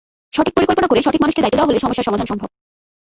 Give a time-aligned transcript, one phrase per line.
[0.33, 2.49] সঠিক পরিকল্পনা করে সঠিক মানুষকে দায়িত্ব দেওয়া হলে সমস্যার সমাধান সম্ভব।